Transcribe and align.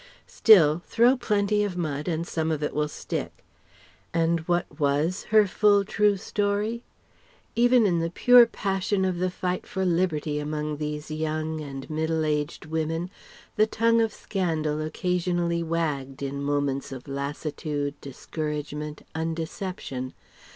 Still... 0.25 0.81
throw 0.87 1.15
plenty 1.15 1.63
of 1.63 1.77
mud 1.77 2.07
and 2.07 2.25
some 2.25 2.49
of 2.49 2.63
it 2.63 2.73
will 2.73 2.87
stick.... 2.87 3.45
And 4.15 4.39
what 4.47 4.79
was 4.79 5.25
her 5.25 5.45
full, 5.45 5.85
true 5.85 6.17
story? 6.17 6.81
Even 7.55 7.85
in 7.85 7.99
the 7.99 8.09
pure 8.09 8.47
passion 8.47 9.05
of 9.05 9.19
the 9.19 9.29
fight 9.29 9.67
for 9.67 9.85
liberty 9.85 10.39
among 10.39 10.77
these 10.77 11.11
young 11.11 11.61
and 11.61 11.87
middle 11.87 12.25
aged 12.25 12.65
women, 12.65 13.11
the 13.57 13.67
tongue 13.67 14.01
of 14.01 14.11
scandal 14.11 14.81
occasionally 14.81 15.61
wagged 15.61 16.23
in 16.23 16.41
moments 16.41 16.91
of 16.91 17.07
lassitude, 17.07 17.93
discouragement, 18.01 19.03
undeception. 19.13 20.13